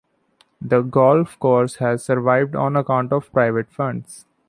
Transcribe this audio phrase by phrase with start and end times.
[0.59, 4.25] The golf course has survived on account of private funds.